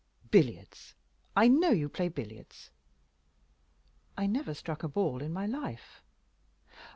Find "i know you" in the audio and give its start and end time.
1.35-1.87